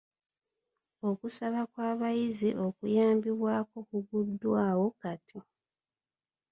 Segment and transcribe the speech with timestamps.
[1.09, 5.39] Okusaba kw'abayizi okuyambibwako kugguddwawo kati.